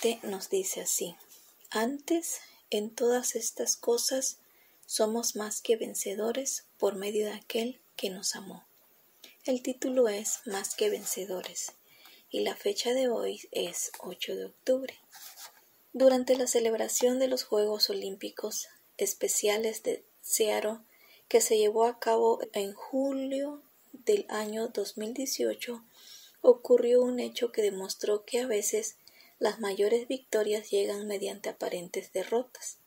7 0.00 0.20
nos 0.24 0.50
dice 0.50 0.82
así, 0.82 1.16
antes 1.70 2.40
en 2.70 2.94
todas 2.94 3.34
estas 3.34 3.76
cosas 3.76 4.38
somos 4.84 5.36
más 5.36 5.62
que 5.62 5.76
vencedores 5.76 6.64
por 6.76 6.96
medio 6.96 7.26
de 7.26 7.32
aquel 7.32 7.80
que 7.96 8.10
nos 8.10 8.36
amó. 8.36 8.66
El 9.44 9.62
título 9.62 10.08
es 10.08 10.40
Más 10.44 10.74
que 10.74 10.90
vencedores 10.90 11.72
y 12.30 12.40
la 12.40 12.56
fecha 12.56 12.92
de 12.92 13.08
hoy 13.08 13.48
es 13.52 13.90
8 14.00 14.36
de 14.36 14.44
octubre. 14.46 14.94
Durante 15.92 16.36
la 16.36 16.46
celebración 16.46 17.18
de 17.18 17.28
los 17.28 17.44
Juegos 17.44 17.88
Olímpicos 17.88 18.68
Especiales 18.98 19.82
de 19.82 20.04
Seattle, 20.20 20.78
que 21.28 21.40
se 21.40 21.56
llevó 21.56 21.86
a 21.86 21.98
cabo 21.98 22.40
en 22.52 22.74
julio 22.74 23.62
del 23.92 24.26
año 24.28 24.68
2018, 24.68 25.82
ocurrió 26.42 27.02
un 27.02 27.18
hecho 27.18 27.50
que 27.50 27.62
demostró 27.62 28.24
que 28.24 28.40
a 28.40 28.46
veces 28.46 28.96
las 29.38 29.60
mayores 29.60 30.08
victorias 30.08 30.70
llegan 30.70 31.06
mediante 31.06 31.50
aparentes 31.50 32.12
derrotas. 32.12 32.78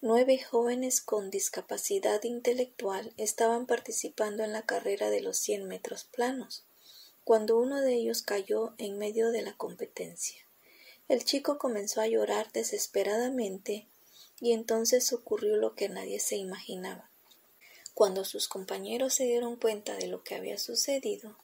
Nueve 0.00 0.38
jóvenes 0.38 1.00
con 1.00 1.30
discapacidad 1.30 2.22
intelectual 2.24 3.12
estaban 3.16 3.66
participando 3.66 4.42
en 4.42 4.52
la 4.52 4.62
carrera 4.62 5.10
de 5.10 5.20
los 5.20 5.36
cien 5.36 5.66
metros 5.68 6.04
planos, 6.04 6.64
cuando 7.24 7.58
uno 7.58 7.80
de 7.80 7.94
ellos 7.94 8.22
cayó 8.22 8.74
en 8.78 8.98
medio 8.98 9.30
de 9.30 9.42
la 9.42 9.56
competencia. 9.56 10.46
El 11.08 11.24
chico 11.24 11.58
comenzó 11.58 12.00
a 12.00 12.06
llorar 12.06 12.50
desesperadamente 12.52 13.86
y 14.40 14.52
entonces 14.52 15.12
ocurrió 15.12 15.56
lo 15.56 15.74
que 15.74 15.88
nadie 15.88 16.20
se 16.20 16.36
imaginaba. 16.36 17.10
Cuando 17.94 18.24
sus 18.24 18.48
compañeros 18.48 19.14
se 19.14 19.24
dieron 19.24 19.56
cuenta 19.56 19.96
de 19.96 20.06
lo 20.06 20.22
que 20.22 20.34
había 20.34 20.58
sucedido, 20.58 21.36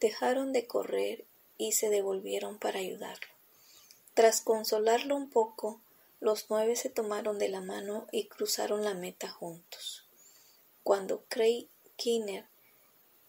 dejaron 0.00 0.52
de 0.52 0.66
correr 0.66 1.24
y 1.58 1.72
se 1.72 1.88
devolvieron 1.88 2.58
para 2.58 2.80
ayudarlo. 2.80 3.39
Tras 4.20 4.42
consolarlo 4.42 5.16
un 5.16 5.30
poco, 5.30 5.80
los 6.20 6.50
nueve 6.50 6.76
se 6.76 6.90
tomaron 6.90 7.38
de 7.38 7.48
la 7.48 7.62
mano 7.62 8.06
y 8.12 8.26
cruzaron 8.26 8.84
la 8.84 8.92
meta 8.92 9.30
juntos. 9.30 10.04
Cuando 10.82 11.24
Craig 11.30 11.68
Kinner, 11.96 12.44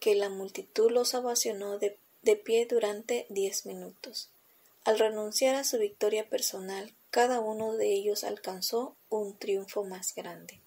que 0.00 0.16
la 0.16 0.28
multitud 0.28 0.90
los 0.90 1.14
ovacionó 1.14 1.78
de, 1.78 2.00
de 2.22 2.34
pie 2.34 2.66
durante 2.66 3.26
diez 3.28 3.64
minutos. 3.64 4.30
Al 4.82 4.98
renunciar 4.98 5.54
a 5.54 5.62
su 5.62 5.78
victoria 5.78 6.28
personal, 6.28 6.92
cada 7.10 7.38
uno 7.38 7.74
de 7.74 7.92
ellos 7.92 8.24
alcanzó 8.24 8.96
un 9.08 9.38
triunfo 9.38 9.84
más 9.84 10.16
grande. 10.16 10.62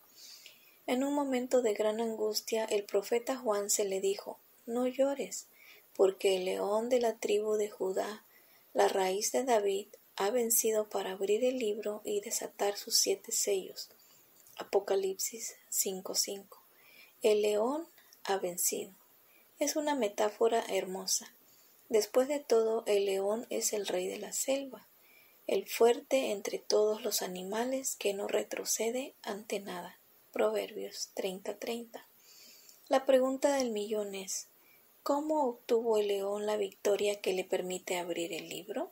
En 0.87 1.03
un 1.03 1.13
momento 1.13 1.61
de 1.61 1.73
gran 1.73 1.99
angustia, 1.99 2.63
el 2.63 2.85
profeta 2.85 3.35
Juan 3.35 3.69
se 3.69 3.83
le 3.83 3.99
dijo 3.99 4.39
No 4.65 4.87
llores, 4.87 5.47
porque 5.93 6.37
el 6.37 6.45
león 6.45 6.87
de 6.87 7.01
la 7.01 7.17
tribu 7.17 7.55
de 7.55 7.69
Judá, 7.69 8.23
la 8.73 8.87
raíz 8.87 9.33
de 9.33 9.43
David, 9.43 9.87
ha 10.17 10.29
vencido 10.29 10.87
para 10.89 11.11
abrir 11.11 11.43
el 11.43 11.59
libro 11.59 12.01
y 12.05 12.21
desatar 12.21 12.77
sus 12.77 12.97
siete 12.97 13.31
sellos. 13.31 13.89
Apocalipsis 14.57 15.55
5:5. 15.69 16.61
El 17.21 17.41
león 17.41 17.87
ha 18.23 18.37
vencido. 18.37 18.93
Es 19.59 19.75
una 19.75 19.95
metáfora 19.95 20.63
hermosa. 20.69 21.33
Después 21.89 22.27
de 22.27 22.39
todo, 22.39 22.83
el 22.87 23.05
león 23.05 23.45
es 23.49 23.73
el 23.73 23.87
rey 23.87 24.07
de 24.07 24.17
la 24.17 24.31
selva, 24.31 24.87
el 25.47 25.67
fuerte 25.67 26.31
entre 26.31 26.59
todos 26.59 27.03
los 27.03 27.21
animales 27.21 27.95
que 27.97 28.13
no 28.13 28.27
retrocede 28.27 29.13
ante 29.21 29.59
nada. 29.59 29.99
Proverbios 30.31 31.09
30:30. 31.13 32.05
La 32.87 33.05
pregunta 33.05 33.55
del 33.55 33.71
millón 33.71 34.15
es, 34.15 34.47
¿cómo 35.03 35.45
obtuvo 35.47 35.97
el 35.97 36.07
león 36.07 36.45
la 36.45 36.55
victoria 36.55 37.19
que 37.19 37.33
le 37.33 37.43
permite 37.43 37.97
abrir 37.97 38.31
el 38.31 38.47
libro? 38.47 38.91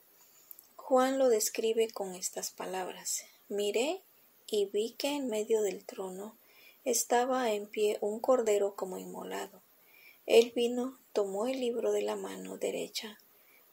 Juan 0.86 1.17
lo 1.17 1.30
describe 1.30 1.89
con 1.89 2.14
estas 2.14 2.52
palabras. 2.52 3.24
Miré 3.47 4.02
y 4.47 4.66
vi 4.66 4.91
que 4.91 5.16
en 5.16 5.28
medio 5.28 5.62
del 5.62 5.85
trono 5.85 6.35
estaba 6.84 7.53
en 7.53 7.68
pie 7.68 7.97
un 8.02 8.19
cordero 8.19 8.75
como 8.75 8.97
inmolado. 8.97 9.62
Él 10.25 10.52
vino, 10.53 11.00
tomó 11.13 11.47
el 11.47 11.62
libro 11.62 11.94
de 11.94 12.02
la 12.02 12.18
mano 12.18 12.57
derecha 12.57 13.18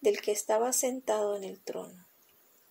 del 0.00 0.20
que 0.20 0.30
estaba 0.30 0.72
sentado 0.72 1.36
en 1.36 1.42
el 1.42 1.58
trono. 1.58 2.06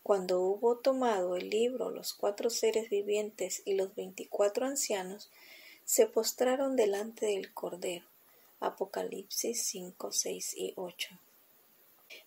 Cuando 0.03 0.39
hubo 0.39 0.77
tomado 0.77 1.35
el 1.35 1.49
libro, 1.49 1.89
los 1.89 2.13
cuatro 2.13 2.49
seres 2.49 2.89
vivientes 2.89 3.61
y 3.65 3.73
los 3.73 3.93
veinticuatro 3.93 4.65
ancianos 4.65 5.29
se 5.83 6.05
postraron 6.05 6.77
delante 6.77 7.25
del 7.25 7.53
Cordero. 7.53 8.05
Apocalipsis 8.61 9.61
5, 9.63 10.13
6 10.13 10.53
y 10.55 10.73
8. 10.77 11.09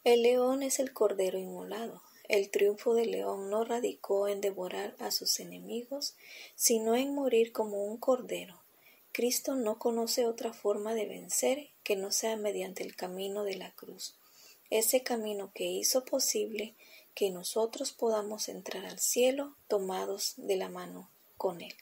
El 0.04 0.22
león 0.22 0.62
es 0.62 0.78
el 0.78 0.92
Cordero 0.92 1.38
inmolado. 1.38 2.00
El 2.32 2.48
triunfo 2.48 2.94
del 2.94 3.10
león 3.10 3.50
no 3.50 3.62
radicó 3.62 4.26
en 4.26 4.40
devorar 4.40 4.96
a 4.98 5.10
sus 5.10 5.38
enemigos, 5.38 6.14
sino 6.54 6.94
en 6.94 7.14
morir 7.14 7.52
como 7.52 7.84
un 7.84 7.98
cordero. 7.98 8.62
Cristo 9.12 9.54
no 9.54 9.78
conoce 9.78 10.24
otra 10.24 10.54
forma 10.54 10.94
de 10.94 11.04
vencer 11.04 11.68
que 11.84 11.94
no 11.94 12.10
sea 12.10 12.38
mediante 12.38 12.84
el 12.84 12.96
camino 12.96 13.44
de 13.44 13.56
la 13.56 13.72
cruz, 13.72 14.14
ese 14.70 15.02
camino 15.02 15.52
que 15.54 15.64
hizo 15.64 16.06
posible 16.06 16.74
que 17.14 17.28
nosotros 17.28 17.92
podamos 17.92 18.48
entrar 18.48 18.86
al 18.86 18.98
cielo 18.98 19.54
tomados 19.68 20.32
de 20.38 20.56
la 20.56 20.70
mano 20.70 21.10
con 21.36 21.60
Él. 21.60 21.74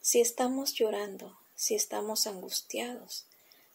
Si 0.00 0.22
estamos 0.22 0.72
llorando, 0.72 1.38
si 1.54 1.74
estamos 1.74 2.26
angustiados, 2.26 3.26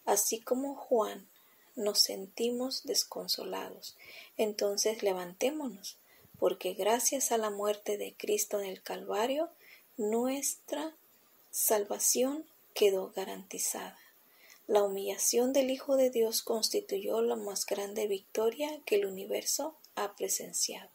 así 0.06 0.40
como 0.40 0.74
Juan 0.74 1.30
nos 1.76 2.02
sentimos 2.02 2.84
desconsolados, 2.84 3.96
entonces 4.38 5.04
levantémonos, 5.04 5.98
porque 6.40 6.74
gracias 6.74 7.32
a 7.32 7.38
la 7.38 7.50
muerte 7.50 7.98
de 7.98 8.14
Cristo 8.14 8.60
en 8.60 8.68
el 8.68 8.82
Calvario, 8.82 9.50
nuestra 9.98 10.96
salvación 11.52 12.46
quedó 12.74 13.12
garantizada. 13.16 13.98
La 14.68 14.84
humillación 14.84 15.54
del 15.54 15.70
Hijo 15.70 15.98
de 15.98 16.10
Dios 16.10 16.42
constituyó 16.42 17.22
la 17.22 17.36
más 17.36 17.66
grande 17.66 18.08
victoria 18.08 18.82
que 18.86 18.96
el 18.96 19.06
universo 19.06 19.76
ha 19.96 20.16
presenciado. 20.16 20.90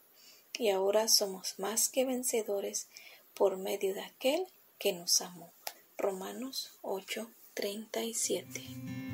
Y 0.58 0.70
ahora 0.70 1.06
somos 1.08 1.58
más 1.58 1.88
que 1.88 2.04
vencedores 2.04 2.88
por 3.34 3.58
medio 3.58 3.94
de 3.94 4.00
aquel 4.00 4.46
que 4.78 4.92
nos 4.92 5.20
amó. 5.20 5.52
Romanos 5.96 6.72
8:37 6.82 9.07